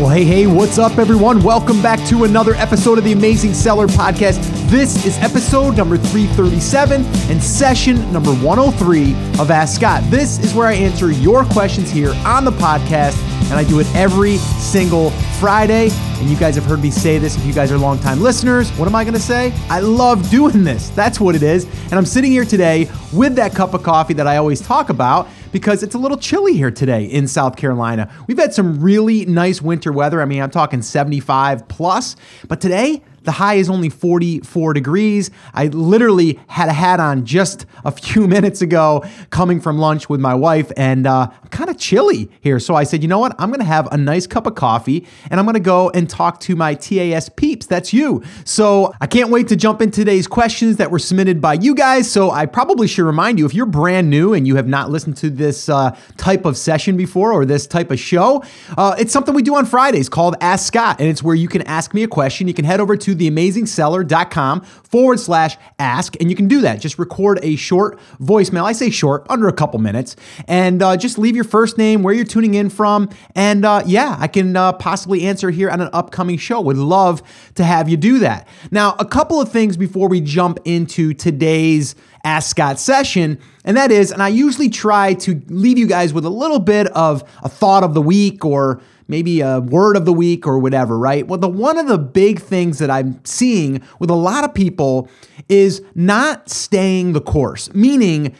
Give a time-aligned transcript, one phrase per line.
[0.00, 1.42] Well, hey, hey, what's up, everyone?
[1.42, 4.40] Welcome back to another episode of the Amazing Seller Podcast.
[4.70, 10.02] This is episode number 337 and session number 103 of Ask Scott.
[10.04, 13.14] This is where I answer your questions here on the podcast,
[13.50, 15.90] and I do it every single Friday.
[15.90, 18.70] And you guys have heard me say this if you guys are longtime listeners.
[18.78, 19.52] What am I going to say?
[19.68, 20.88] I love doing this.
[20.90, 21.64] That's what it is.
[21.84, 25.28] And I'm sitting here today with that cup of coffee that I always talk about
[25.52, 28.10] because it's a little chilly here today in South Carolina.
[28.26, 30.20] We've had some really nice winter weather.
[30.22, 32.16] I mean, I'm talking 75 plus,
[32.48, 35.30] but today the high is only 44 degrees.
[35.54, 40.18] I literally had a hat on just a few minutes ago coming from lunch with
[40.18, 42.58] my wife, and uh, I'm kind of chilly here.
[42.58, 43.36] So I said, you know what?
[43.38, 46.10] I'm going to have a nice cup of coffee and I'm going to go and
[46.10, 47.66] talk to my TAS peeps.
[47.66, 48.24] That's you.
[48.44, 52.10] So I can't wait to jump into today's questions that were submitted by you guys.
[52.10, 55.16] So I probably should remind you if you're brand new and you have not listened
[55.18, 58.42] to this uh, type of session before or this type of show,
[58.76, 60.98] uh, it's something we do on Fridays called Ask Scott.
[60.98, 62.48] And it's where you can ask me a question.
[62.48, 66.16] You can head over to to theamazingseller.com forward slash ask.
[66.20, 66.80] And you can do that.
[66.80, 68.64] Just record a short voicemail.
[68.64, 70.16] I say short, under a couple minutes.
[70.48, 73.10] And uh, just leave your first name, where you're tuning in from.
[73.34, 76.60] And uh, yeah, I can uh, possibly answer here on an upcoming show.
[76.60, 77.22] Would love
[77.54, 78.48] to have you do that.
[78.70, 83.38] Now, a couple of things before we jump into today's Ask Scott session.
[83.64, 86.86] And that is, and I usually try to leave you guys with a little bit
[86.88, 90.98] of a thought of the week or maybe a word of the week or whatever,
[90.98, 91.26] right?
[91.26, 95.10] Well, the one of the big things that I'm seeing with a lot of people
[95.48, 98.34] is not staying the course, meaning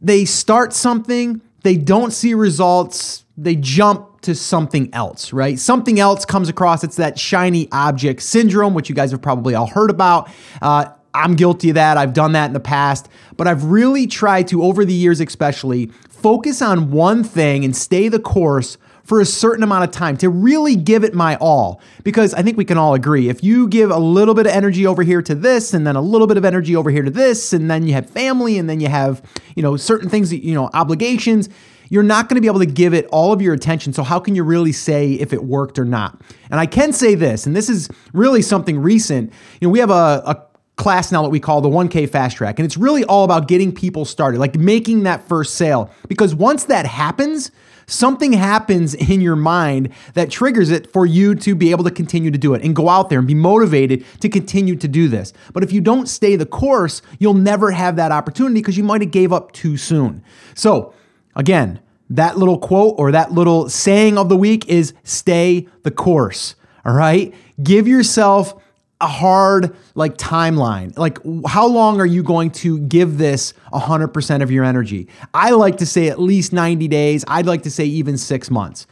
[0.00, 5.58] they start something, they don't see results, they jump to something else, right?
[5.58, 6.84] Something else comes across.
[6.84, 10.30] It's that shiny object syndrome, which you guys have probably all heard about.
[10.60, 11.96] Uh, I'm guilty of that.
[11.96, 15.86] I've done that in the past, but I've really tried to, over the years especially,
[16.08, 18.76] focus on one thing and stay the course
[19.10, 21.80] for a certain amount of time to really give it my all.
[22.04, 24.86] Because I think we can all agree if you give a little bit of energy
[24.86, 27.52] over here to this, and then a little bit of energy over here to this,
[27.52, 29.20] and then you have family, and then you have,
[29.56, 31.48] you know, certain things that, you know, obligations,
[31.88, 33.92] you're not going to be able to give it all of your attention.
[33.92, 36.20] So, how can you really say if it worked or not?
[36.48, 39.32] And I can say this, and this is really something recent.
[39.60, 40.46] You know, we have a, a
[40.76, 42.58] class now that we call the 1K fast track.
[42.58, 45.90] And it's really all about getting people started, like making that first sale.
[46.08, 47.50] Because once that happens,
[47.86, 52.30] something happens in your mind that triggers it for you to be able to continue
[52.30, 55.32] to do it and go out there and be motivated to continue to do this.
[55.52, 59.02] But if you don't stay the course, you'll never have that opportunity because you might
[59.02, 60.22] have gave up too soon.
[60.54, 60.94] So,
[61.36, 66.56] again, that little quote or that little saying of the week is stay the course.
[66.84, 67.34] All right?
[67.62, 68.60] Give yourself
[69.00, 70.96] a hard like timeline.
[70.98, 75.08] Like how long are you going to give this 100% of your energy?
[75.32, 77.24] I like to say at least 90 days.
[77.26, 78.86] I'd like to say even 6 months.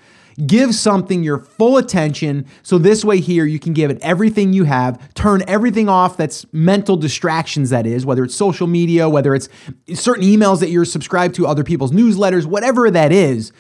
[0.47, 4.65] Give something your full attention so this way here you can give it everything you
[4.65, 9.49] have, turn everything off that's mental distractions that is, whether it's social media, whether it's
[9.95, 13.51] certain emails that you're subscribed to, other people's newsletters, whatever that is.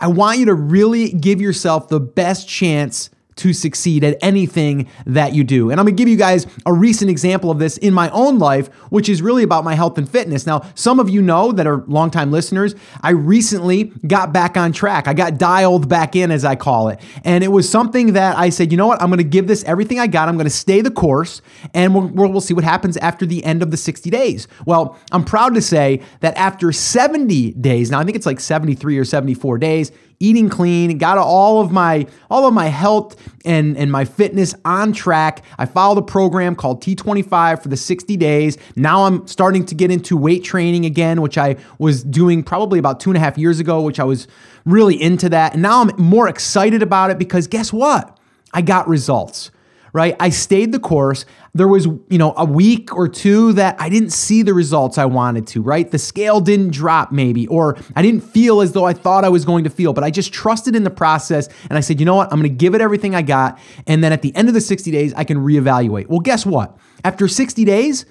[0.00, 5.34] I want you to really give yourself the best chance to succeed at anything that
[5.34, 5.70] you do.
[5.70, 8.68] And I'm gonna give you guys a recent example of this in my own life,
[8.90, 10.46] which is really about my health and fitness.
[10.46, 15.08] Now, some of you know that are longtime listeners, I recently got back on track.
[15.08, 17.00] I got dialed back in, as I call it.
[17.24, 19.98] And it was something that I said, you know what, I'm gonna give this everything
[19.98, 20.28] I got.
[20.28, 21.42] I'm gonna stay the course,
[21.72, 24.48] and we'll, we'll see what happens after the end of the 60 days.
[24.66, 28.98] Well, I'm proud to say that after 70 days, now I think it's like 73
[28.98, 33.90] or 74 days, eating clean, got all of my all of my health and and
[33.90, 35.44] my fitness on track.
[35.58, 38.58] I followed a program called T25 for the 60 days.
[38.76, 43.00] Now I'm starting to get into weight training again, which I was doing probably about
[43.00, 44.26] two and a half years ago, which I was
[44.64, 45.54] really into that.
[45.54, 48.18] And now I'm more excited about it because guess what?
[48.52, 49.50] I got results
[49.94, 50.16] right?
[50.18, 51.24] I stayed the course.
[51.54, 55.04] There was, you know, a week or two that I didn't see the results I
[55.04, 55.88] wanted to, right?
[55.88, 59.44] The scale didn't drop maybe, or I didn't feel as though I thought I was
[59.44, 62.16] going to feel, but I just trusted in the process and I said, you know
[62.16, 62.32] what?
[62.32, 63.56] I'm going to give it everything I got.
[63.86, 66.08] And then at the end of the 60 days, I can reevaluate.
[66.08, 66.76] Well, guess what?
[67.04, 68.04] After 60 days,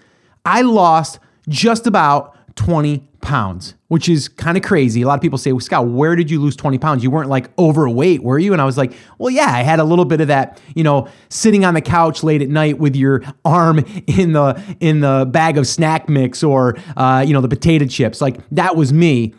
[0.46, 1.20] I lost
[1.50, 5.02] just about 20 pounds, which is kind of crazy.
[5.02, 7.04] A lot of people say, well, Scott, where did you lose 20 pounds?
[7.04, 8.54] You weren't like overweight, were you?
[8.54, 11.08] And I was like, well, yeah, I had a little bit of that, you know,
[11.30, 15.58] sitting on the couch late at night with your arm in the in the bag
[15.58, 18.22] of snack mix or uh, you know, the potato chips.
[18.22, 19.34] Like that was me.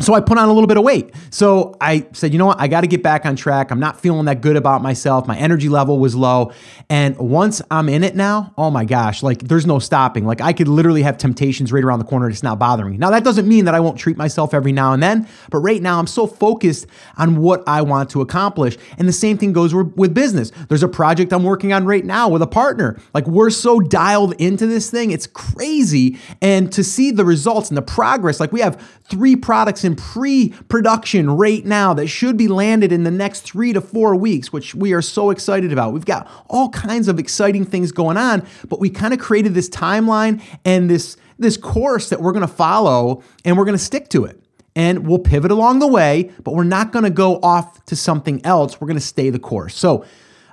[0.00, 1.14] So I put on a little bit of weight.
[1.30, 2.60] So I said, you know what?
[2.60, 3.70] I got to get back on track.
[3.70, 5.26] I'm not feeling that good about myself.
[5.26, 6.52] My energy level was low.
[6.90, 10.26] And once I'm in it now, oh my gosh, like there's no stopping.
[10.26, 12.28] Like I could literally have temptations right around the corner.
[12.28, 12.98] It's not bothering me.
[12.98, 15.80] Now, that doesn't mean that I won't treat myself every now and then, but right
[15.80, 18.76] now I'm so focused on what I want to accomplish.
[18.98, 20.52] And the same thing goes with business.
[20.68, 23.00] There's a project I'm working on right now with a partner.
[23.14, 26.18] Like we're so dialed into this thing, it's crazy.
[26.42, 28.76] And to see the results and the progress, like we have
[29.08, 33.72] three products in pre production right now that should be landed in the next three
[33.72, 35.92] to four weeks, which we are so excited about.
[35.92, 39.68] We've got all kinds of exciting things going on, but we kind of created this
[39.68, 44.08] timeline and this, this course that we're going to follow and we're going to stick
[44.10, 44.40] to it.
[44.74, 48.44] And we'll pivot along the way, but we're not going to go off to something
[48.44, 48.78] else.
[48.78, 49.76] We're going to stay the course.
[49.76, 50.04] So,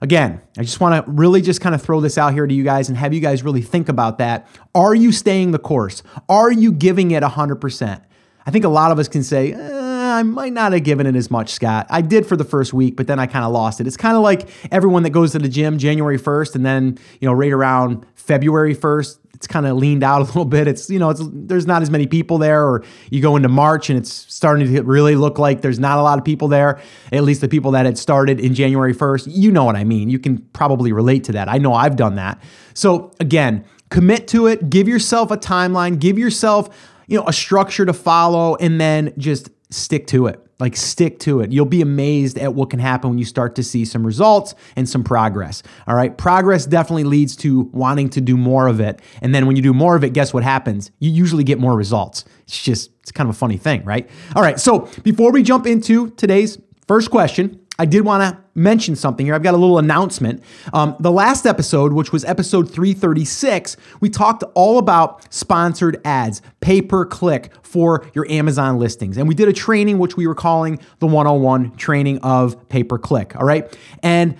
[0.01, 2.65] Again, I just want to really just kind of throw this out here to you
[2.65, 4.45] guys and have you guys really think about that.
[4.75, 6.03] Are you staying the course?
[6.27, 8.01] Are you giving it 100%?
[8.45, 11.15] I think a lot of us can say, eh, I might not have given it
[11.15, 11.87] as much, Scott.
[11.89, 13.87] I did for the first week, but then I kind of lost it.
[13.87, 17.27] It's kind of like everyone that goes to the gym January 1st and then, you
[17.27, 20.67] know, right around February 1st, it's kind of leaned out a little bit.
[20.67, 23.89] It's, you know, it's there's not as many people there or you go into March
[23.89, 26.79] and it's starting to really look like there's not a lot of people there,
[27.11, 29.27] at least the people that had started in January 1st.
[29.29, 30.09] You know what I mean.
[30.09, 31.49] You can probably relate to that.
[31.49, 32.41] I know I've done that.
[32.73, 36.69] So, again, commit to it, give yourself a timeline, give yourself
[37.13, 40.39] you know, a structure to follow and then just stick to it.
[40.59, 41.51] Like stick to it.
[41.51, 44.89] You'll be amazed at what can happen when you start to see some results and
[44.89, 45.61] some progress.
[45.85, 46.17] All right.
[46.17, 48.99] Progress definitely leads to wanting to do more of it.
[49.21, 50.89] And then when you do more of it, guess what happens?
[50.97, 52.25] You usually get more results.
[52.47, 54.09] It's just, it's kind of a funny thing, right?
[54.35, 54.59] All right.
[54.59, 56.57] So before we jump into today's
[56.87, 59.33] first question, I did want to mention something here.
[59.33, 60.43] I've got a little announcement.
[60.73, 66.81] Um, the last episode, which was episode 336, we talked all about sponsored ads, pay
[66.81, 69.17] per click for your Amazon listings.
[69.17, 72.99] And we did a training, which we were calling the 101 training of pay per
[72.99, 73.35] click.
[73.35, 73.75] All right.
[74.03, 74.37] And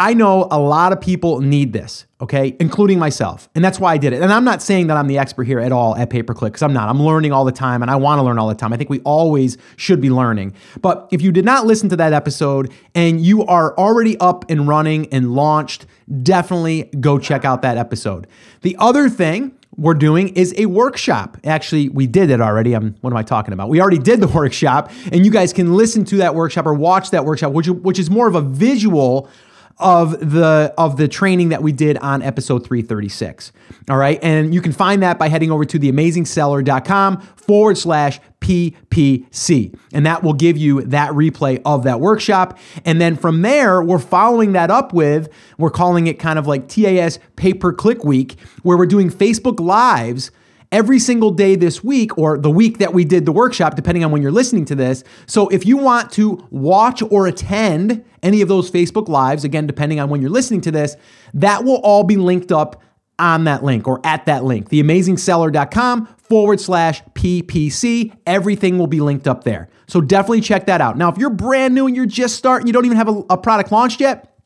[0.00, 3.48] I know a lot of people need this, okay, including myself.
[3.56, 4.22] And that's why I did it.
[4.22, 6.52] And I'm not saying that I'm the expert here at all at pay per click,
[6.52, 6.88] because I'm not.
[6.88, 8.72] I'm learning all the time and I want to learn all the time.
[8.72, 10.54] I think we always should be learning.
[10.80, 14.68] But if you did not listen to that episode and you are already up and
[14.68, 15.86] running and launched,
[16.22, 18.28] definitely go check out that episode.
[18.62, 21.38] The other thing, we're doing is a workshop.
[21.44, 22.74] Actually, we did it already.
[22.74, 23.68] I'm, what am I talking about?
[23.68, 27.10] We already did the workshop, and you guys can listen to that workshop or watch
[27.10, 29.28] that workshop, which, which is more of a visual
[29.78, 33.52] of the of the training that we did on episode 336.
[33.88, 34.18] All right.
[34.22, 39.76] And you can find that by heading over to theamazingseller.com forward slash PPC.
[39.92, 42.58] And that will give you that replay of that workshop.
[42.84, 45.28] And then from there, we're following that up with,
[45.58, 49.60] we're calling it kind of like TAS pay per click week, where we're doing Facebook
[49.60, 50.30] Lives
[50.70, 54.10] every single day this week or the week that we did the workshop, depending on
[54.10, 55.02] when you're listening to this.
[55.26, 60.00] So if you want to watch or attend any of those Facebook Lives, again, depending
[60.00, 60.96] on when you're listening to this,
[61.34, 62.82] that will all be linked up
[63.18, 68.14] on that link or at that link, theamazingseller.com forward slash PPC.
[68.26, 69.68] Everything will be linked up there.
[69.88, 70.96] So definitely check that out.
[70.96, 73.36] Now, if you're brand new and you're just starting, you don't even have a, a
[73.36, 74.36] product launched yet,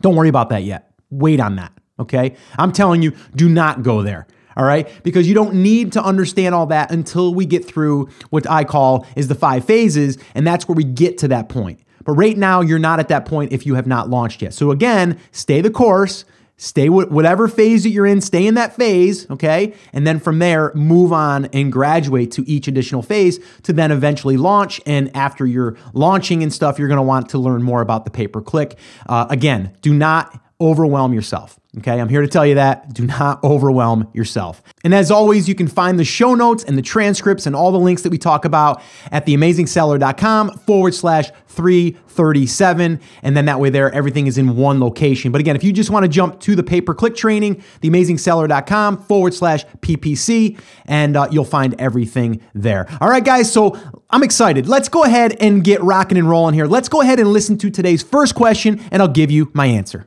[0.00, 0.92] don't worry about that yet.
[1.10, 1.72] Wait on that.
[1.98, 2.36] Okay.
[2.58, 4.88] I'm telling you, do not go there all right?
[5.02, 9.06] Because you don't need to understand all that until we get through what I call
[9.16, 11.80] is the five phases, and that's where we get to that point.
[12.04, 14.54] But right now, you're not at that point if you have not launched yet.
[14.54, 16.24] So again, stay the course,
[16.56, 19.74] stay whatever phase that you're in, stay in that phase, okay?
[19.92, 24.36] And then from there, move on and graduate to each additional phase to then eventually
[24.36, 24.80] launch.
[24.86, 28.28] And after you're launching and stuff, you're gonna want to learn more about the pay
[28.28, 28.78] per click.
[29.08, 31.58] Uh, again, do not overwhelm yourself.
[31.78, 32.94] Okay, I'm here to tell you that.
[32.94, 34.62] Do not overwhelm yourself.
[34.84, 37.80] And as always, you can find the show notes and the transcripts and all the
[37.80, 43.00] links that we talk about at theamazingseller.com forward slash 337.
[43.22, 45.32] And then that way, there, everything is in one location.
[45.32, 48.98] But again, if you just want to jump to the pay per click training, theamazingseller.com
[49.04, 52.86] forward slash PPC, and uh, you'll find everything there.
[53.00, 53.76] All right, guys, so
[54.10, 54.68] I'm excited.
[54.68, 56.66] Let's go ahead and get rocking and rolling here.
[56.66, 60.06] Let's go ahead and listen to today's first question, and I'll give you my answer.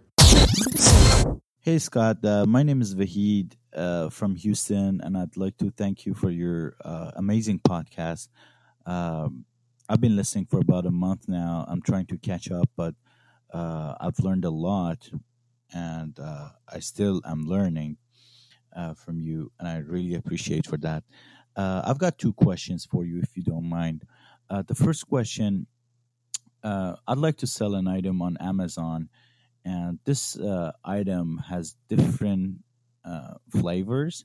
[1.67, 2.23] Hey, Scott.
[2.23, 6.29] Uh, my name is Vahid uh, from Houston, and I'd like to thank you for
[6.29, 8.29] your uh, amazing podcast.
[8.85, 9.43] Um,
[9.89, 11.65] I've been listening for about a month now.
[11.67, 12.95] I'm trying to catch up, but
[13.53, 15.09] uh, I've learned a lot,
[15.73, 17.97] and uh, I still am learning
[18.73, 21.03] uh, from you, and I really appreciate for that.
[21.57, 24.05] I've got two questions for you, if you don't mind.
[24.49, 25.67] the first question:
[26.63, 29.09] I'd like to sell an item on Amazon
[29.67, 32.63] and this uh, item has different
[33.03, 34.23] uh, flavors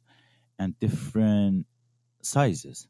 [0.56, 1.66] and different
[2.22, 2.86] sizes.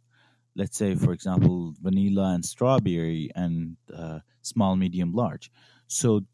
[0.55, 5.51] let's say, for example, vanilla and strawberry and uh, small, medium, large.
[5.87, 6.27] So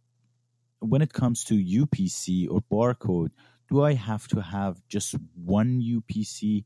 [0.80, 3.30] when it comes to UPC or barcode,
[3.70, 6.64] do I have to have just one UPC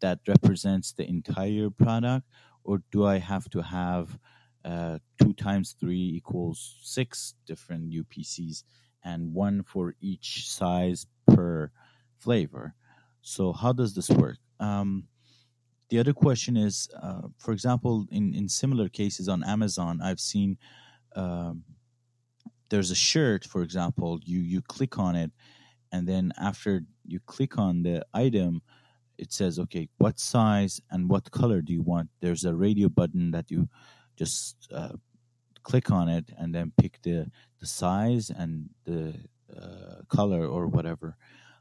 [0.00, 2.24] that represents the entire product,
[2.64, 4.18] or do I have to have
[4.64, 8.64] uh, two times three equals six different UPCs
[9.04, 11.70] and one for each size per
[12.18, 12.74] flavor?
[13.22, 14.38] So, how does this work?
[14.58, 15.04] Um,
[15.88, 20.56] the other question is, uh, for example, in, in similar cases on Amazon, I've seen
[21.16, 21.64] um,
[22.68, 25.32] there's a shirt, for example, you you click on it,
[25.92, 28.62] and then after you click on the item,
[29.18, 32.08] it says, okay, what size and what color do you want?
[32.20, 33.68] There's a radio button that you
[34.20, 34.96] just uh,
[35.62, 39.14] click on it and then pick the the size and the
[39.56, 41.16] uh, color or whatever.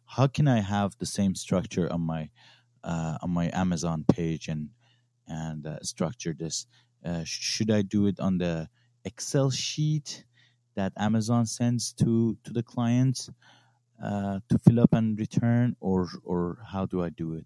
[0.06, 2.30] How can I have the same structure on my
[2.84, 4.70] uh, on my Amazon page and
[5.28, 6.68] and uh, structure this?
[7.06, 8.68] Uh, should I do it on the
[9.06, 10.26] Excel sheet
[10.76, 13.30] that Amazon sends to to the clients
[14.04, 17.46] uh, to fill up and return, or or how do I do it?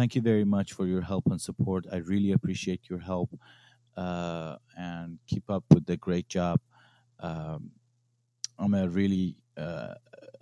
[0.00, 1.84] Thank you very much for your help and support.
[1.92, 3.38] I really appreciate your help,
[3.98, 6.58] uh, and keep up with the great job.
[7.18, 7.72] Um,
[8.58, 9.96] I'm a really uh,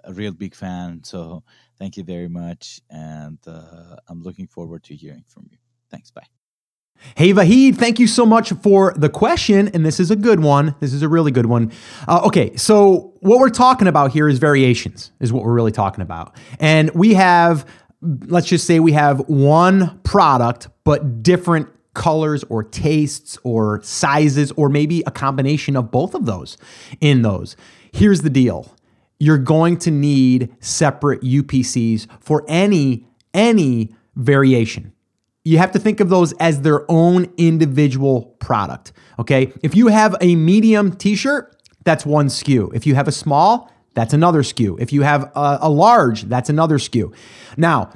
[0.04, 1.42] a real big fan, so
[1.76, 5.58] thank you very much, and uh, I'm looking forward to hearing from you.
[5.90, 6.12] Thanks.
[6.12, 6.28] Bye.
[7.16, 9.68] Hey, Vahid, thank you so much for the question.
[9.74, 10.76] And this is a good one.
[10.78, 11.72] This is a really good one.
[12.06, 16.02] Uh, okay, so what we're talking about here is variations, is what we're really talking
[16.02, 16.36] about.
[16.60, 17.66] And we have,
[18.00, 24.68] let's just say we have one product, but different colors or tastes or sizes, or
[24.68, 26.56] maybe a combination of both of those
[27.00, 27.56] in those.
[27.92, 28.74] Here's the deal
[29.20, 34.92] you're going to need separate UPCs for any any variation
[35.48, 38.92] you have to think of those as their own individual product.
[39.18, 39.50] Okay.
[39.62, 42.74] If you have a medium t shirt, that's one SKU.
[42.74, 44.80] If you have a small, that's another SKU.
[44.80, 47.14] If you have a, a large, that's another SKU.
[47.56, 47.90] Now,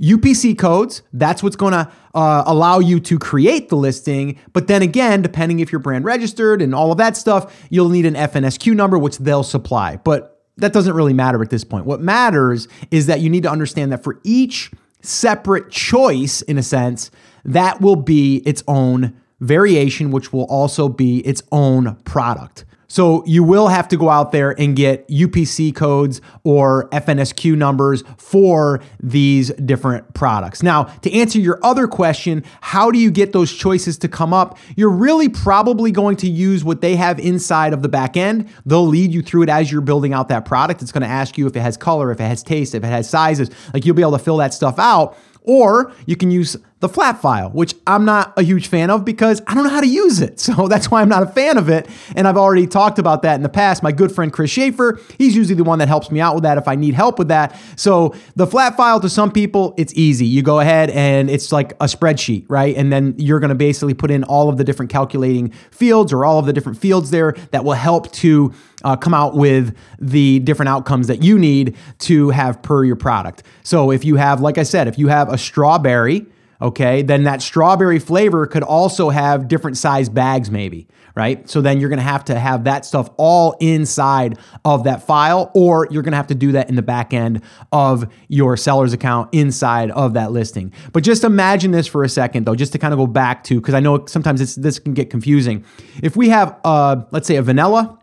[0.00, 4.38] UPC codes, that's what's going to uh, allow you to create the listing.
[4.52, 8.06] But then again, depending if you're brand registered and all of that stuff, you'll need
[8.06, 9.96] an FNSKU number, which they'll supply.
[9.96, 11.86] But that doesn't really matter at this point.
[11.86, 14.70] What matters is that you need to understand that for each
[15.02, 17.10] separate choice, in a sense,
[17.44, 22.64] that will be its own variation, which will also be its own product.
[22.90, 28.02] So you will have to go out there and get UPC codes or FNSKU numbers
[28.16, 30.62] for these different products.
[30.62, 34.56] Now, to answer your other question, how do you get those choices to come up?
[34.74, 38.48] You're really probably going to use what they have inside of the back end.
[38.64, 40.80] They'll lead you through it as you're building out that product.
[40.80, 42.88] It's going to ask you if it has color, if it has taste, if it
[42.88, 43.50] has sizes.
[43.74, 45.14] Like you'll be able to fill that stuff out.
[45.42, 49.42] Or you can use the flat file, which I'm not a huge fan of because
[49.46, 50.40] I don't know how to use it.
[50.48, 51.86] So that's why I'm not a fan of it.
[52.16, 53.82] And I've already talked about that in the past.
[53.82, 56.56] My good friend Chris Schaefer, he's usually the one that helps me out with that
[56.56, 57.60] if I need help with that.
[57.76, 60.24] So the flat file to some people, it's easy.
[60.24, 62.74] You go ahead and it's like a spreadsheet, right?
[62.74, 66.24] And then you're going to basically put in all of the different calculating fields or
[66.24, 68.54] all of the different fields there that will help to
[68.84, 73.42] uh, come out with the different outcomes that you need to have per your product.
[73.64, 76.26] So if you have, like I said, if you have a strawberry,
[76.60, 81.48] okay, then that strawberry flavor could also have different size bags, maybe, right?
[81.48, 85.86] So then you're gonna have to have that stuff all inside of that file, or
[85.90, 89.90] you're gonna have to do that in the back end of your seller's account inside
[89.92, 90.72] of that listing.
[90.92, 93.60] But just imagine this for a second, though, just to kind of go back to,
[93.60, 95.64] because I know sometimes this can get confusing.
[96.02, 97.98] If we have, uh, let's say, a vanilla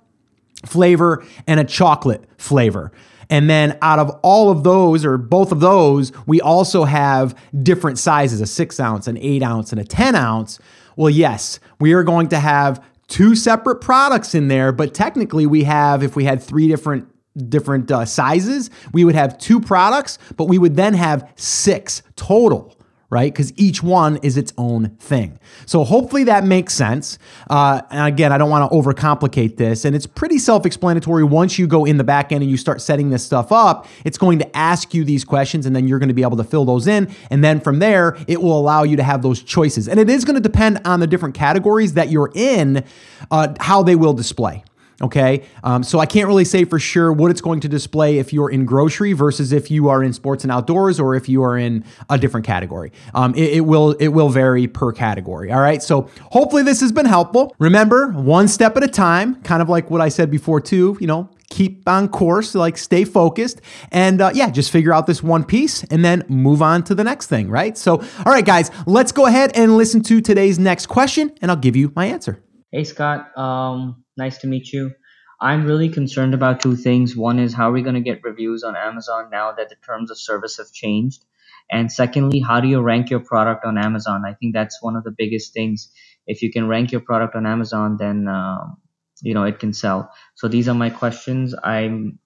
[0.66, 2.92] flavor and a chocolate flavor.
[3.30, 8.00] And then out of all of those, or both of those, we also have different
[8.00, 10.60] sizes a six ounce, an eight ounce, and a 10 ounce.
[10.96, 15.64] Well, yes, we are going to have two separate products in there, but technically we
[15.64, 17.10] have, if we had three different
[17.50, 22.74] different uh, sizes, we would have two products, but we would then have six total
[23.10, 23.32] right?
[23.32, 25.40] Because each one is its own thing.
[25.66, 27.20] So hopefully that makes sense.
[27.50, 29.86] Uh, and again, I don't want to overcomplicate this.
[29.86, 32.82] And it's pretty self explanatory once you go in the back end and you start
[32.82, 33.88] setting this stuff up.
[34.04, 36.44] It's going to ask you these questions and then you're going to be able to
[36.44, 37.14] fill those in.
[37.30, 39.88] And then from there, it will allow you to have those choices.
[39.88, 42.84] And it is going to depend on the different categories that you're in,
[43.32, 44.64] uh, how they will display.
[45.02, 45.44] Okay.
[45.64, 48.50] Um, so I can't really say for sure what it's going to display if you're
[48.50, 51.84] in grocery versus if you are in sports and outdoors or if you are in
[52.10, 52.94] a different category.
[53.14, 55.52] Um, it, it, will it will vary per category.
[55.52, 55.84] All right.
[55.84, 57.54] So hopefully this has been helpful.
[57.60, 60.98] Remember, one step at a time, kind of like what I said before too.
[61.02, 63.62] You know, keep on course, like stay focused,
[63.92, 67.04] and uh, yeah, just figure out this one piece and then move on to the
[67.04, 67.78] next thing, right?
[67.78, 71.58] So, all right, guys, let's go ahead and listen to today's next question, and I'll
[71.58, 72.45] give you my answer.
[72.76, 73.38] Hey, Scott.
[73.40, 74.94] Um, nice to meet you.
[75.42, 77.18] I'm really concerned about two things.
[77.18, 80.12] One is how are we going to get reviews on Amazon now that the terms
[80.12, 81.26] of service have changed?
[81.72, 84.24] And secondly, how do you rank your product on Amazon?
[84.28, 85.92] I think that's one of the biggest things.
[86.28, 88.78] If you can rank your product on Amazon, then um,
[89.24, 90.12] you know it can sell.
[90.36, 91.56] So these are my questions.
[91.64, 92.20] I'm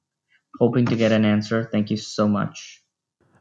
[0.60, 1.70] hoping to get an answer.
[1.72, 2.79] Thank you so much.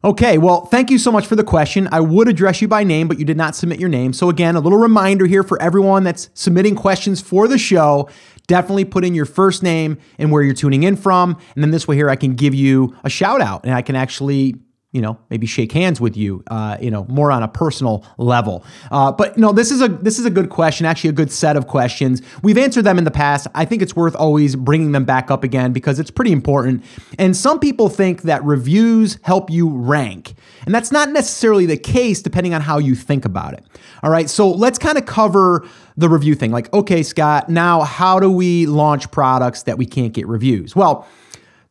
[0.04, 1.88] Okay, well, thank you so much for the question.
[1.90, 4.12] I would address you by name, but you did not submit your name.
[4.12, 8.08] So, again, a little reminder here for everyone that's submitting questions for the show
[8.46, 11.36] definitely put in your first name and where you're tuning in from.
[11.54, 13.94] And then this way, here, I can give you a shout out and I can
[13.94, 14.54] actually
[14.92, 18.64] you know maybe shake hands with you uh, you know more on a personal level.
[18.90, 21.56] Uh, but no this is a this is a good question actually a good set
[21.56, 22.22] of questions.
[22.42, 23.46] We've answered them in the past.
[23.54, 26.84] I think it's worth always bringing them back up again because it's pretty important.
[27.18, 30.34] And some people think that reviews help you rank.
[30.64, 33.64] And that's not necessarily the case depending on how you think about it.
[34.02, 35.66] All right so let's kind of cover
[35.98, 36.50] the review thing.
[36.50, 40.74] Like okay scott now how do we launch products that we can't get reviews?
[40.74, 41.06] Well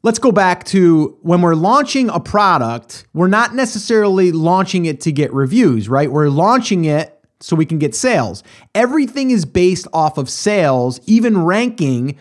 [0.04, 5.12] let's go back to when we're launching a product, we're not necessarily launching it to
[5.12, 6.12] get reviews, right?
[6.12, 8.44] We're launching it so we can get sales.
[8.74, 12.18] Everything is based off of sales, even ranking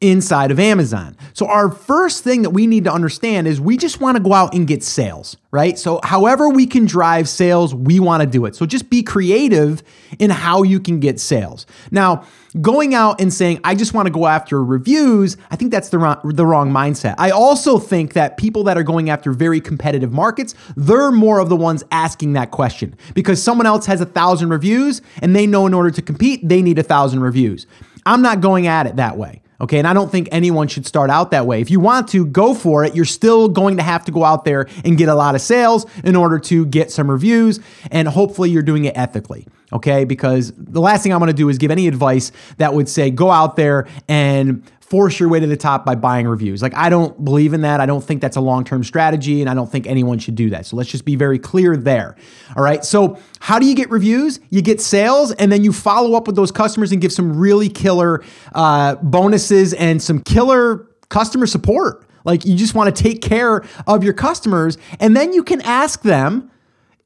[0.00, 1.16] inside of Amazon.
[1.32, 4.32] So, our first thing that we need to understand is we just want to go
[4.32, 5.78] out and get sales, right?
[5.78, 8.54] So, however we can drive sales, we want to do it.
[8.54, 9.82] So, just be creative
[10.18, 11.66] in how you can get sales.
[11.90, 12.24] Now,
[12.60, 15.98] going out and saying, I just want to go after reviews, I think that's the
[15.98, 17.14] wrong, the wrong mindset.
[17.18, 21.48] I also think that people that are going after very competitive markets, they're more of
[21.48, 25.66] the ones asking that question because someone else has a thousand reviews and they know
[25.66, 27.66] in order to compete, they need a thousand reviews.
[28.04, 29.42] I'm not going at it that way.
[29.60, 29.78] Okay.
[29.78, 31.60] And I don't think anyone should start out that way.
[31.60, 34.44] If you want to go for it, you're still going to have to go out
[34.44, 37.60] there and get a lot of sales in order to get some reviews.
[37.90, 39.46] And hopefully you're doing it ethically.
[39.72, 40.04] Okay.
[40.04, 43.30] Because the last thing I'm to do is give any advice that would say go
[43.30, 46.62] out there and force your way to the top by buying reviews.
[46.62, 47.80] Like, I don't believe in that.
[47.80, 50.50] I don't think that's a long term strategy, and I don't think anyone should do
[50.50, 50.64] that.
[50.66, 52.16] So let's just be very clear there.
[52.56, 52.84] All right.
[52.84, 54.38] So, how do you get reviews?
[54.50, 57.68] You get sales, and then you follow up with those customers and give some really
[57.68, 58.22] killer
[58.54, 62.06] uh, bonuses and some killer customer support.
[62.24, 66.02] Like, you just want to take care of your customers, and then you can ask
[66.02, 66.50] them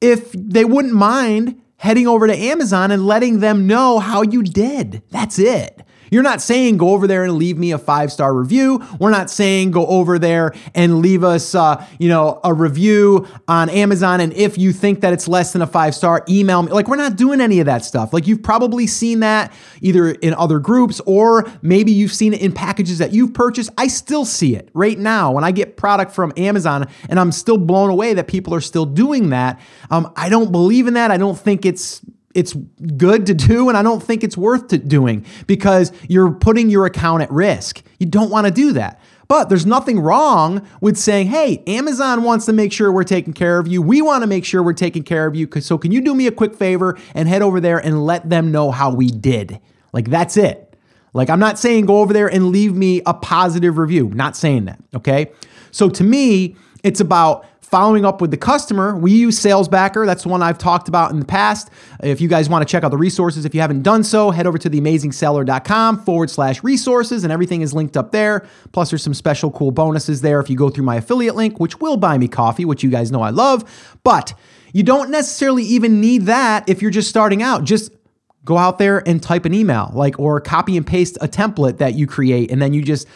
[0.01, 5.01] if they wouldn't mind heading over to Amazon and letting them know how you did.
[5.09, 5.81] That's it.
[6.11, 8.85] You're not saying go over there and leave me a five star review.
[8.99, 13.69] We're not saying go over there and leave us, uh, you know, a review on
[13.69, 14.19] Amazon.
[14.19, 16.71] And if you think that it's less than a five star, email me.
[16.73, 18.11] Like we're not doing any of that stuff.
[18.11, 22.51] Like you've probably seen that either in other groups or maybe you've seen it in
[22.51, 23.69] packages that you've purchased.
[23.77, 27.57] I still see it right now when I get product from Amazon, and I'm still
[27.57, 29.61] blown away that people are still doing that.
[29.89, 31.09] Um, I don't believe in that.
[31.09, 32.01] I don't think it's
[32.33, 32.53] it's
[32.97, 37.23] good to do and I don't think it's worth doing because you're putting your account
[37.23, 37.83] at risk.
[37.99, 38.99] You don't want to do that.
[39.27, 43.59] But there's nothing wrong with saying, hey, Amazon wants to make sure we're taking care
[43.59, 43.81] of you.
[43.81, 45.47] We want to make sure we're taking care of you.
[45.61, 48.51] So can you do me a quick favor and head over there and let them
[48.51, 49.61] know how we did?
[49.93, 50.75] Like, that's it.
[51.13, 54.09] Like, I'm not saying go over there and leave me a positive review.
[54.09, 54.79] Not saying that.
[54.95, 55.31] Okay.
[55.71, 60.05] So to me, it's about following up with the customer, we use SalesBacker.
[60.05, 61.69] That's the one I've talked about in the past.
[62.03, 64.45] If you guys want to check out the resources, if you haven't done so, head
[64.45, 68.45] over to theamazingseller.com forward slash resources, and everything is linked up there.
[68.73, 71.79] Plus, there's some special cool bonuses there if you go through my affiliate link, which
[71.79, 73.97] will buy me coffee, which you guys know I love.
[74.03, 74.33] But
[74.73, 77.63] you don't necessarily even need that if you're just starting out.
[77.63, 77.93] Just
[78.43, 81.93] go out there and type an email, like, or copy and paste a template that
[81.93, 83.07] you create, and then you just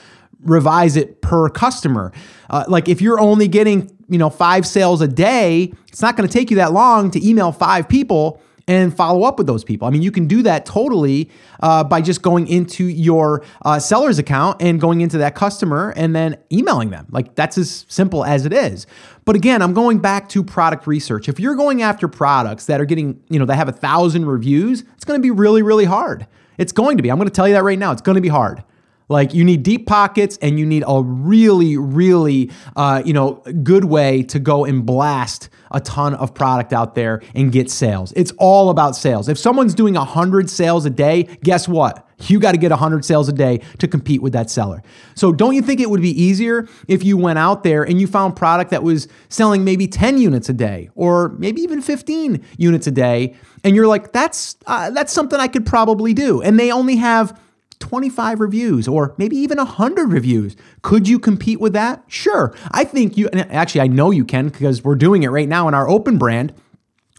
[0.41, 2.11] revise it per customer.
[2.49, 6.27] Uh, like if you're only getting you know five sales a day, it's not going
[6.27, 9.87] to take you that long to email five people and follow up with those people.
[9.87, 11.29] I mean, you can do that totally
[11.61, 16.15] uh, by just going into your uh, seller's account and going into that customer and
[16.15, 17.05] then emailing them.
[17.11, 18.87] Like that's as simple as it is.
[19.23, 21.29] But again, I'm going back to product research.
[21.29, 24.83] If you're going after products that are getting, you know, that have a thousand reviews,
[24.95, 26.27] it's going to be really, really hard.
[26.57, 27.11] It's going to be.
[27.11, 27.91] I'm going to tell you that right now.
[27.91, 28.63] It's going to be hard.
[29.07, 33.85] Like you need deep pockets and you need a really, really, uh, you know, good
[33.85, 38.13] way to go and blast a ton of product out there and get sales.
[38.15, 39.29] It's all about sales.
[39.29, 42.07] If someone's doing 100 sales a day, guess what?
[42.27, 44.81] You got to get 100 sales a day to compete with that seller.
[45.15, 48.07] So don't you think it would be easier if you went out there and you
[48.07, 52.87] found product that was selling maybe 10 units a day or maybe even 15 units
[52.87, 56.41] a day and you're like that's uh, that's something I could probably do.
[56.41, 57.37] And they only have
[57.85, 60.55] 25 reviews or maybe even 100 reviews.
[60.81, 62.03] Could you compete with that?
[62.07, 62.51] Sure.
[62.71, 65.75] I think you, actually, I know you can because we're doing it right now in
[65.75, 66.51] our open brand.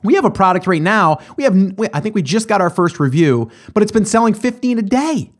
[0.02, 1.18] We have a product right now.
[1.36, 1.54] We have,
[1.92, 5.30] I think we just got our first review, but it's been selling 15 a day.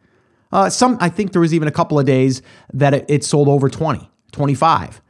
[0.53, 2.41] Uh, some, I think there was even a couple of days
[2.73, 5.03] that it, it sold over 20, 25.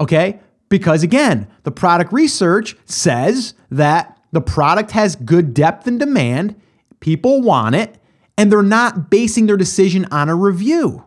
[0.00, 0.40] Okay.
[0.68, 6.60] Because again, the product research says that the product has good depth and demand,
[6.98, 8.01] people want it,
[8.42, 11.04] and they're not basing their decision on a review.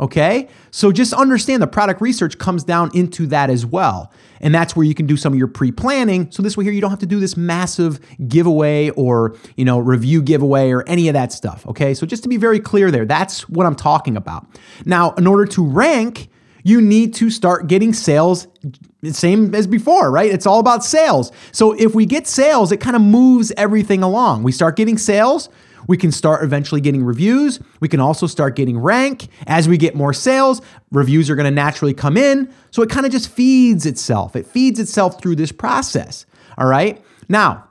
[0.00, 0.48] Okay?
[0.70, 4.10] So just understand the product research comes down into that as well.
[4.40, 6.30] And that's where you can do some of your pre-planning.
[6.30, 9.78] So this way here you don't have to do this massive giveaway or, you know,
[9.78, 11.92] review giveaway or any of that stuff, okay?
[11.92, 14.46] So just to be very clear there, that's what I'm talking about.
[14.86, 16.30] Now, in order to rank,
[16.64, 18.48] you need to start getting sales
[19.04, 20.30] same as before, right?
[20.30, 21.32] It's all about sales.
[21.52, 24.42] So if we get sales, it kind of moves everything along.
[24.42, 25.48] We start getting sales,
[25.90, 27.58] we can start eventually getting reviews.
[27.80, 29.26] We can also start getting rank.
[29.48, 32.48] As we get more sales, reviews are going to naturally come in.
[32.70, 34.36] So it kind of just feeds itself.
[34.36, 36.26] It feeds itself through this process.
[36.56, 37.04] All right.
[37.28, 37.64] Now,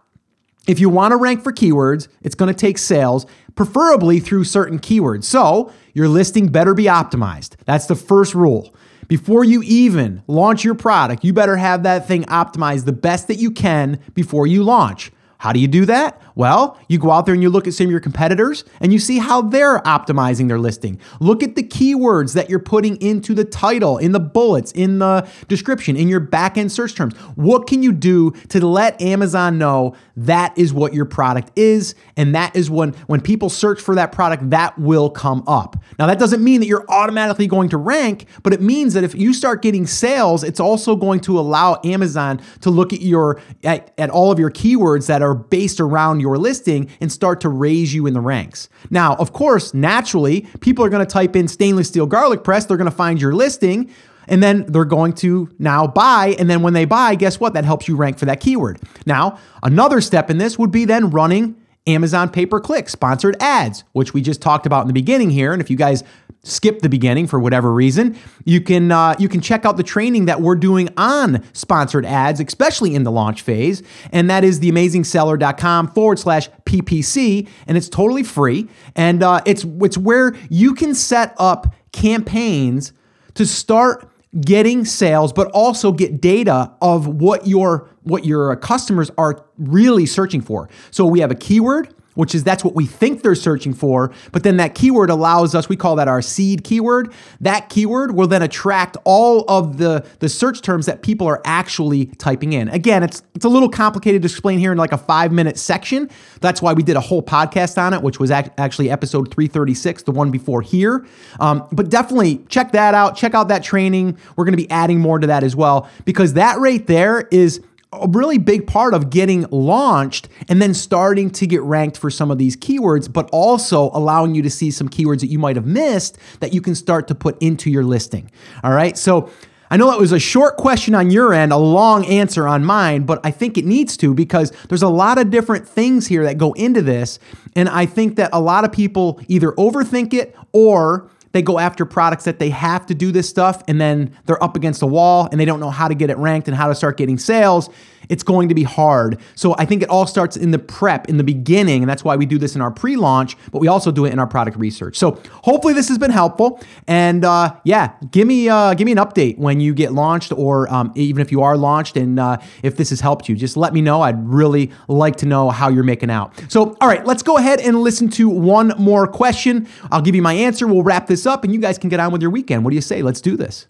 [0.67, 4.79] if you want to rank for keywords, it's going to take sales, preferably through certain
[4.79, 5.23] keywords.
[5.23, 7.55] So your listing better be optimized.
[7.63, 8.75] That's the first rule.
[9.07, 13.37] Before you even launch your product, you better have that thing optimized the best that
[13.37, 15.13] you can before you launch.
[15.37, 16.21] How do you do that?
[16.39, 18.99] Well, you go out there and you look at some of your competitors and you
[18.99, 20.99] see how they're optimizing their listing.
[21.19, 25.27] Look at the keywords that you're putting into the title, in the bullets, in the
[25.47, 27.15] description, in your back end search terms.
[27.35, 31.95] What can you do to let Amazon know that is what your product is?
[32.17, 35.75] And that is when, when people search for that product, that will come up.
[35.97, 39.15] Now, that doesn't mean that you're automatically going to rank, but it means that if
[39.15, 43.93] you start getting sales, it's also going to allow Amazon to look at your at,
[43.97, 47.49] at all of your keywords that are are based around your listing and start to
[47.49, 48.69] raise you in the ranks.
[48.89, 52.77] Now, of course, naturally, people are going to type in stainless steel garlic press, they're
[52.77, 53.91] going to find your listing.
[54.27, 56.35] And then they're going to now buy.
[56.37, 57.55] And then when they buy, guess what?
[57.55, 58.79] That helps you rank for that keyword.
[59.07, 61.58] Now, another step in this would be then running
[61.89, 65.53] Amazon pay per click sponsored ads, which we just talked about in the beginning here.
[65.53, 66.03] And if you guys
[66.43, 70.25] skip the beginning for whatever reason, you can uh, you can check out the training
[70.25, 75.89] that we're doing on sponsored ads, especially in the launch phase, and that is theamazingseller.com
[75.89, 81.33] forward slash ppc, and it's totally free, and uh, it's it's where you can set
[81.37, 82.93] up campaigns
[83.33, 84.08] to start
[84.41, 90.41] getting sales but also get data of what your what your customers are really searching
[90.41, 90.69] for.
[90.91, 94.11] So we have a keyword which is that's what we think they're searching for.
[94.31, 97.13] But then that keyword allows us, we call that our seed keyword.
[97.39, 102.07] That keyword will then attract all of the, the search terms that people are actually
[102.17, 102.69] typing in.
[102.69, 106.09] Again, it's, it's a little complicated to explain here in like a five minute section.
[106.41, 110.11] That's why we did a whole podcast on it, which was actually episode 336, the
[110.11, 111.05] one before here.
[111.39, 113.15] Um, but definitely check that out.
[113.15, 114.17] Check out that training.
[114.35, 117.61] We're going to be adding more to that as well because that right there is
[117.91, 122.29] a really big part of getting launched and then starting to get ranked for some
[122.29, 125.65] of these keywords, but also allowing you to see some keywords that you might have
[125.65, 128.29] missed that you can start to put into your listing.
[128.63, 128.95] All right.
[128.95, 129.31] So
[129.71, 133.03] I know that was a short question on your end, a long answer on mine,
[133.03, 136.37] but I think it needs to because there's a lot of different things here that
[136.37, 137.19] go into this.
[137.55, 141.85] And I think that a lot of people either overthink it or they go after
[141.85, 145.27] products that they have to do this stuff and then they're up against a wall
[145.31, 147.69] and they don't know how to get it ranked and how to start getting sales
[148.09, 149.19] it's going to be hard.
[149.35, 152.15] So I think it all starts in the prep, in the beginning, and that's why
[152.15, 154.97] we do this in our pre-launch, but we also do it in our product research.
[154.97, 156.59] So hopefully this has been helpful.
[156.87, 160.71] And uh, yeah, give me uh, give me an update when you get launched, or
[160.73, 163.73] um, even if you are launched, and uh, if this has helped you, just let
[163.73, 164.01] me know.
[164.01, 166.33] I'd really like to know how you're making out.
[166.49, 169.67] So all right, let's go ahead and listen to one more question.
[169.91, 170.67] I'll give you my answer.
[170.67, 172.63] We'll wrap this up, and you guys can get on with your weekend.
[172.63, 173.01] What do you say?
[173.01, 173.67] Let's do this.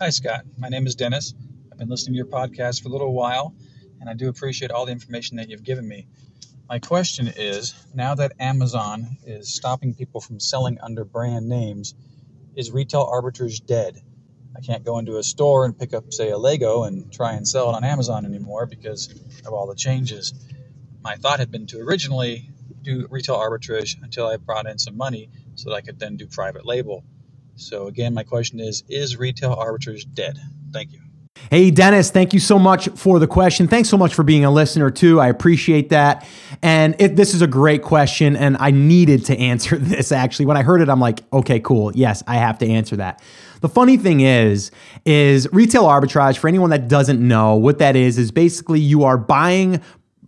[0.00, 0.42] Hi, Scott.
[0.58, 1.34] My name is Dennis.
[1.76, 3.54] I've been listening to your podcast for a little while
[4.00, 6.06] and I do appreciate all the information that you've given me.
[6.70, 11.94] My question is now that Amazon is stopping people from selling under brand names,
[12.54, 14.00] is retail arbitrage dead?
[14.56, 17.46] I can't go into a store and pick up, say, a Lego and try and
[17.46, 20.32] sell it on Amazon anymore because of all the changes.
[21.02, 22.48] My thought had been to originally
[22.80, 26.26] do retail arbitrage until I brought in some money so that I could then do
[26.26, 27.04] private label.
[27.56, 30.38] So, again, my question is Is retail arbitrage dead?
[30.72, 31.05] Thank you.
[31.50, 33.68] Hey, Dennis, thank you so much for the question.
[33.68, 35.20] Thanks so much for being a listener, too.
[35.20, 36.26] I appreciate that.
[36.62, 40.46] And it, this is a great question, and I needed to answer this actually.
[40.46, 41.92] When I heard it, I'm like, okay, cool.
[41.94, 43.22] Yes, I have to answer that.
[43.60, 44.70] The funny thing is,
[45.04, 49.16] is retail arbitrage, for anyone that doesn't know what that is, is basically you are
[49.16, 49.80] buying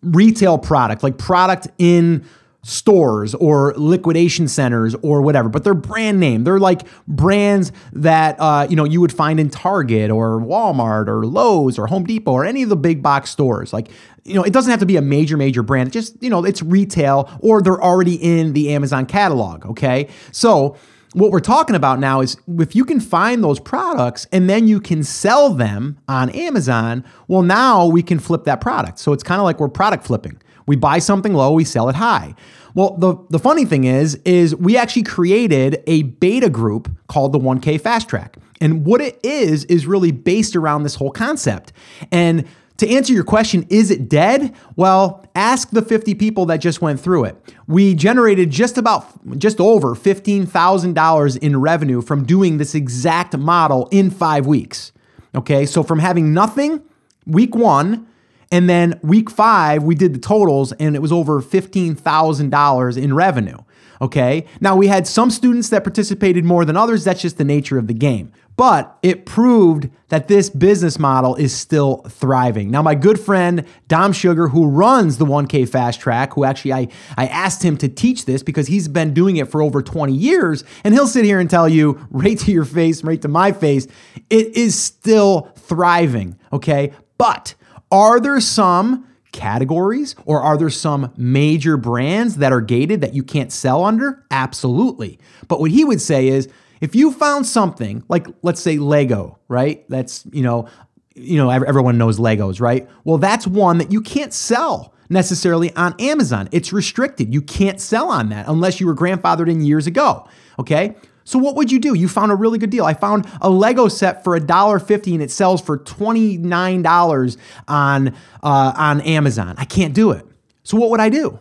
[0.03, 2.25] retail product, like product in
[2.63, 6.45] stores or liquidation centers or whatever, but they're brand name.
[6.45, 11.25] They're like brands that uh, you know you would find in Target or Walmart or
[11.25, 13.73] Lowe's or Home Depot or any of the big box stores.
[13.73, 13.89] Like
[14.25, 15.89] you know, it doesn't have to be a major major brand.
[15.89, 19.65] It just you know it's retail or they're already in the Amazon catalog.
[19.67, 20.77] Okay, so
[21.15, 24.81] what we're talking about now is if you can find those products and then you
[24.81, 28.99] can sell them on Amazon, well, now we can flip that product.
[28.99, 30.41] So it's kind of like we're product flipping.
[30.69, 32.35] We buy something low, we sell it high.
[32.75, 37.39] Well, the, the funny thing is, is we actually created a beta group called the
[37.39, 38.37] 1K Fast Track.
[38.61, 41.73] And what it is, is really based around this whole concept.
[42.13, 42.47] And
[42.79, 44.55] to answer your question, is it dead?
[44.77, 47.55] Well, ask the 50 people that just went through it.
[47.67, 54.11] We generated just about, just over $15,000 in revenue from doing this exact model in
[54.11, 54.93] five weeks.
[55.35, 56.81] Okay, so from having nothing,
[57.27, 58.07] week one,
[58.51, 63.59] and then week five, we did the totals and it was over $15,000 in revenue.
[64.01, 64.47] Okay.
[64.61, 67.05] Now we had some students that participated more than others.
[67.05, 68.33] That's just the nature of the game.
[68.57, 72.73] But it proved that this business model is still thriving.
[72.73, 76.89] Now, my good friend Dom Sugar, who runs the 1K Fast Track, who actually I,
[77.17, 80.65] I asked him to teach this because he's been doing it for over 20 years,
[80.83, 83.87] and he'll sit here and tell you right to your face, right to my face,
[84.29, 86.37] it is still thriving.
[86.53, 86.93] Okay.
[87.17, 87.55] But
[87.91, 93.23] are there some categories or are there some major brands that are gated that you
[93.23, 94.25] can't sell under?
[94.31, 95.19] Absolutely.
[95.49, 96.49] But what he would say is
[96.81, 99.89] if you found something like let's say Lego, right?
[99.89, 100.69] That's, you know,
[101.15, 102.89] you know everyone knows Legos, right?
[103.05, 106.49] Well, that's one that you can't sell necessarily on Amazon.
[106.53, 107.33] It's restricted.
[107.33, 110.95] You can't sell on that unless you were grandfathered in years ago, okay?
[111.29, 111.93] So what would you do?
[111.93, 112.87] You found a really good deal.
[112.87, 117.37] I found a Lego set for $1.50 and it sells for $29
[117.69, 118.13] on, uh,
[118.43, 119.55] on Amazon.
[119.59, 120.25] I can't do it.
[120.63, 121.39] So what would I do?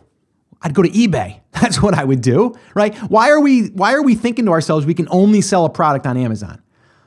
[0.60, 1.40] I'd go to eBay.
[1.52, 2.94] That's what I would do, right?
[2.96, 6.06] Why are we why are we thinking to ourselves we can only sell a product
[6.06, 6.62] on Amazon?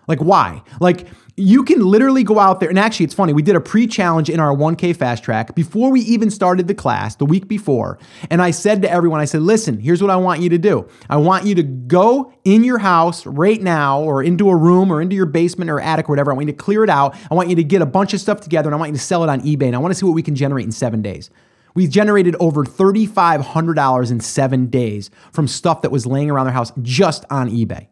[0.08, 0.64] Like why?
[0.80, 4.30] Like you can literally go out there and actually it's funny we did a pre-challenge
[4.30, 7.98] in our 1k fast track before we even started the class the week before
[8.30, 10.88] and i said to everyone i said listen here's what i want you to do.
[11.10, 15.02] I want you to go in your house right now or into a room or
[15.02, 16.32] into your basement or attic or whatever.
[16.32, 17.16] I want you to clear it out.
[17.30, 19.04] I want you to get a bunch of stuff together and i want you to
[19.04, 21.02] sell it on ebay and i want to see what we can generate in seven
[21.02, 21.30] days.
[21.74, 26.74] We've generated over $3,500 in seven days from stuff that was laying around their house
[26.82, 27.88] just on eBay.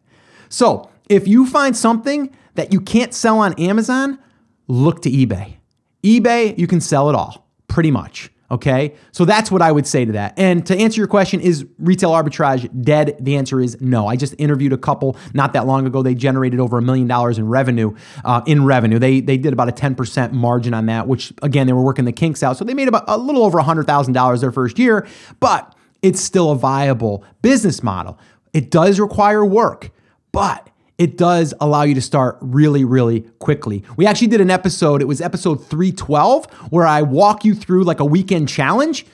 [0.50, 4.18] So if you find something that you can't sell on Amazon,
[4.68, 5.56] look to eBay.
[6.02, 8.30] eBay, you can sell it all, pretty much.
[8.52, 8.94] Okay.
[9.12, 10.36] So that's what I would say to that.
[10.36, 13.16] And to answer your question, is retail arbitrage dead?
[13.20, 14.08] The answer is no.
[14.08, 16.02] I just interviewed a couple not that long ago.
[16.02, 17.94] They generated over a million dollars in revenue.
[18.24, 21.68] Uh, in revenue, they they did about a ten percent margin on that, which again
[21.68, 22.56] they were working the kinks out.
[22.56, 25.06] So they made about a little over a hundred thousand dollars their first year,
[25.38, 28.18] but it's still a viable business model.
[28.52, 29.92] It does require work,
[30.32, 30.68] but
[31.00, 33.82] it does allow you to start really, really quickly.
[33.96, 38.00] We actually did an episode, it was episode 312, where I walk you through like
[38.00, 39.06] a weekend challenge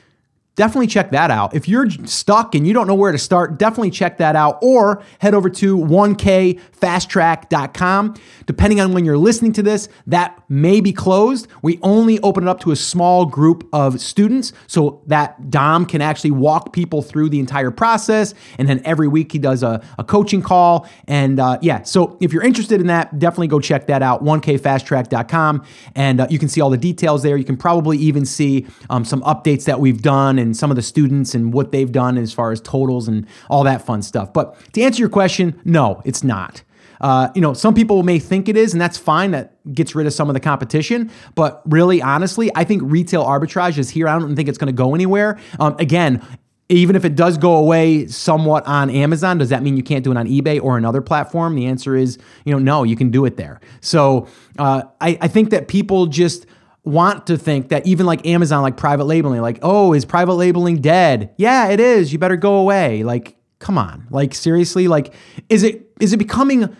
[0.56, 1.54] definitely check that out.
[1.54, 5.02] If you're stuck and you don't know where to start, definitely check that out or
[5.18, 8.14] head over to 1kfasttrack.com.
[8.46, 11.46] Depending on when you're listening to this, that may be closed.
[11.62, 16.00] We only open it up to a small group of students so that Dom can
[16.00, 18.32] actually walk people through the entire process.
[18.58, 20.88] And then every week he does a, a coaching call.
[21.06, 25.66] And uh, yeah, so if you're interested in that, definitely go check that out, 1kfasttrack.com.
[25.94, 27.36] And uh, you can see all the details there.
[27.36, 30.82] You can probably even see um, some updates that we've done and some of the
[30.82, 34.32] students and what they've done as far as totals and all that fun stuff.
[34.32, 36.62] But to answer your question, no, it's not.
[37.00, 39.32] Uh, you know, some people may think it is, and that's fine.
[39.32, 41.10] That gets rid of some of the competition.
[41.34, 44.08] But really, honestly, I think retail arbitrage is here.
[44.08, 45.38] I don't think it's going to go anywhere.
[45.58, 46.26] Um, again,
[46.68, 50.10] even if it does go away somewhat on Amazon, does that mean you can't do
[50.10, 51.54] it on eBay or another platform?
[51.54, 53.60] The answer is, you know, no, you can do it there.
[53.80, 54.26] So
[54.58, 56.46] uh, I, I think that people just
[56.86, 60.80] want to think that even like Amazon, like private labeling, like, oh, is private labeling
[60.80, 61.34] dead?
[61.36, 62.12] Yeah, it is.
[62.12, 63.02] You better go away.
[63.02, 64.06] Like, come on.
[64.10, 65.12] Like, seriously, like,
[65.48, 66.74] is it is it becoming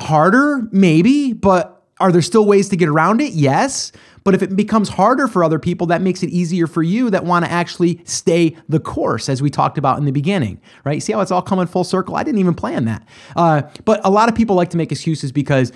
[0.00, 0.66] harder?
[0.72, 3.34] Maybe, but are there still ways to get around it?
[3.34, 3.92] Yes.
[4.24, 7.26] But if it becomes harder for other people, that makes it easier for you that
[7.26, 11.02] want to actually stay the course, as we talked about in the beginning, right?
[11.02, 12.16] See how it's all coming full circle?
[12.16, 13.06] I didn't even plan that.
[13.36, 15.72] Uh, but a lot of people like to make excuses because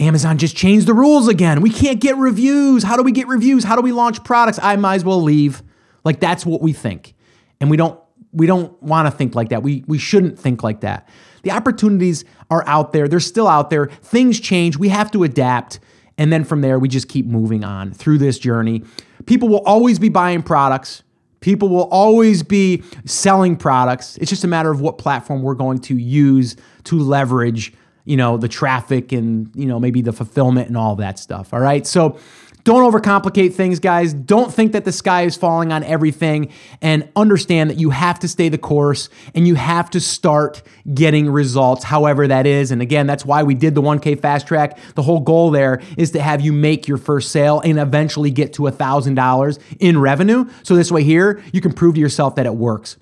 [0.00, 1.60] Amazon just changed the rules again.
[1.60, 2.82] We can't get reviews.
[2.82, 3.64] How do we get reviews?
[3.64, 4.58] How do we launch products?
[4.62, 5.62] I might as well leave.
[6.04, 7.14] Like that's what we think.
[7.60, 7.98] And we don't
[8.32, 9.62] we don't want to think like that.
[9.62, 11.08] We we shouldn't think like that.
[11.42, 13.06] The opportunities are out there.
[13.06, 13.86] They're still out there.
[13.86, 14.76] Things change.
[14.76, 15.78] We have to adapt.
[16.18, 18.82] And then from there we just keep moving on through this journey.
[19.26, 21.04] People will always be buying products
[21.44, 24.16] People will always be selling products.
[24.16, 28.36] It's just a matter of what platform we're going to use to leverage, you know,
[28.36, 31.54] the traffic and, you know, maybe the fulfillment and all that stuff.
[31.54, 31.86] All right.
[31.86, 32.18] So
[32.64, 34.14] don't overcomplicate things, guys.
[34.14, 38.28] Don't think that the sky is falling on everything and understand that you have to
[38.28, 40.62] stay the course and you have to start
[40.94, 42.70] getting results, however that is.
[42.70, 44.78] And again, that's why we did the 1K fast track.
[44.94, 48.54] The whole goal there is to have you make your first sale and eventually get
[48.54, 50.48] to $1,000 in revenue.
[50.62, 52.96] So this way here, you can prove to yourself that it works.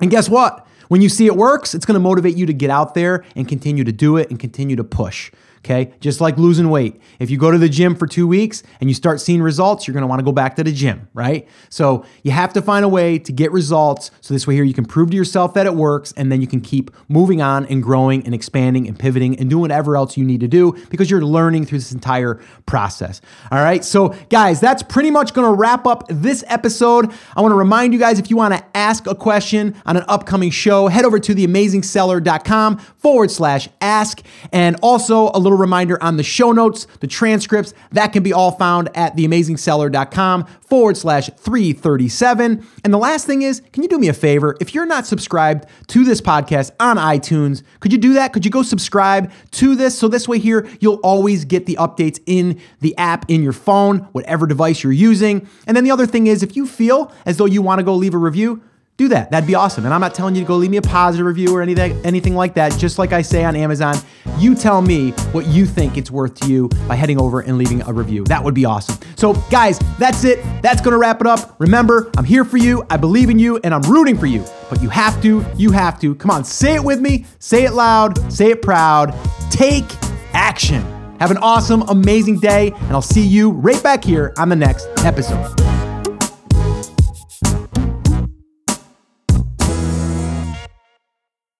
[0.00, 0.66] And guess what?
[0.88, 3.48] When you see it works, it's going to motivate you to get out there and
[3.48, 5.30] continue to do it and continue to push.
[5.58, 5.92] Okay.
[6.00, 7.00] Just like losing weight.
[7.18, 9.92] If you go to the gym for two weeks and you start seeing results, you're
[9.92, 11.48] going to want to go back to the gym, right?
[11.70, 14.10] So you have to find a way to get results.
[14.20, 16.46] So this way here, you can prove to yourself that it works and then you
[16.46, 20.24] can keep moving on and growing and expanding and pivoting and doing whatever else you
[20.24, 23.20] need to do because you're learning through this entire process.
[23.50, 23.84] All right.
[23.84, 27.12] So guys, that's pretty much going to wrap up this episode.
[27.36, 30.04] I want to remind you guys, if you want to ask a question on an
[30.08, 34.22] upcoming show, head over to theamazingseller.com forward slash ask.
[34.52, 38.32] And also a little little reminder on the show notes, the transcripts, that can be
[38.32, 42.66] all found at theamazingseller.com forward slash 337.
[42.84, 44.56] And the last thing is, can you do me a favor?
[44.60, 48.32] If you're not subscribed to this podcast on iTunes, could you do that?
[48.32, 49.98] Could you go subscribe to this?
[49.98, 53.98] So this way here, you'll always get the updates in the app in your phone,
[54.12, 55.48] whatever device you're using.
[55.66, 57.94] And then the other thing is, if you feel as though you want to go
[57.94, 58.62] leave a review,
[58.96, 59.30] do that.
[59.30, 59.84] That'd be awesome.
[59.84, 62.34] And I'm not telling you to go leave me a positive review or anything, anything
[62.34, 62.76] like that.
[62.78, 63.96] Just like I say on Amazon,
[64.38, 67.82] you tell me what you think it's worth to you by heading over and leaving
[67.82, 68.24] a review.
[68.24, 68.98] That would be awesome.
[69.16, 70.42] So, guys, that's it.
[70.62, 71.56] That's going to wrap it up.
[71.58, 72.86] Remember, I'm here for you.
[72.88, 74.44] I believe in you and I'm rooting for you.
[74.70, 76.14] But you have to, you have to.
[76.14, 77.26] Come on, say it with me.
[77.38, 78.32] Say it loud.
[78.32, 79.14] Say it proud.
[79.50, 79.84] Take
[80.32, 80.82] action.
[81.20, 84.86] Have an awesome, amazing day, and I'll see you right back here on the next
[84.98, 85.75] episode.